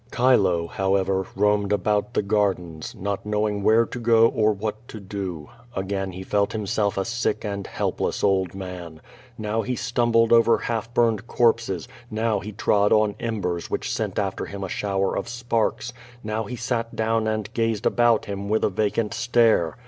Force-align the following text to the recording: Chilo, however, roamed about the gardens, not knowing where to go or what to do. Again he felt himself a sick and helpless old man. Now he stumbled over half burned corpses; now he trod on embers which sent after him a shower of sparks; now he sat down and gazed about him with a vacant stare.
Chilo, 0.11 0.65
however, 0.65 1.27
roamed 1.35 1.71
about 1.71 2.15
the 2.15 2.23
gardens, 2.23 2.95
not 2.97 3.23
knowing 3.23 3.61
where 3.61 3.85
to 3.85 3.99
go 3.99 4.29
or 4.29 4.51
what 4.51 4.87
to 4.87 4.99
do. 4.99 5.51
Again 5.75 6.13
he 6.13 6.23
felt 6.23 6.53
himself 6.53 6.97
a 6.97 7.05
sick 7.05 7.45
and 7.45 7.67
helpless 7.67 8.23
old 8.23 8.55
man. 8.55 8.99
Now 9.37 9.61
he 9.61 9.75
stumbled 9.75 10.33
over 10.33 10.57
half 10.57 10.91
burned 10.95 11.27
corpses; 11.27 11.87
now 12.09 12.39
he 12.39 12.51
trod 12.51 12.91
on 12.91 13.13
embers 13.19 13.69
which 13.69 13.93
sent 13.93 14.17
after 14.17 14.47
him 14.47 14.63
a 14.63 14.69
shower 14.69 15.15
of 15.15 15.29
sparks; 15.29 15.93
now 16.23 16.45
he 16.45 16.55
sat 16.55 16.95
down 16.95 17.27
and 17.27 17.53
gazed 17.53 17.85
about 17.85 18.25
him 18.25 18.49
with 18.49 18.63
a 18.63 18.69
vacant 18.69 19.13
stare. 19.13 19.77